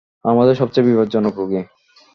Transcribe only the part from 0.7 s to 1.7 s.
বিপজ্জনক রোগী।